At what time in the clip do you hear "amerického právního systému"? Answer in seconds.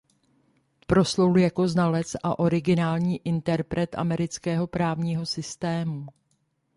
3.97-6.07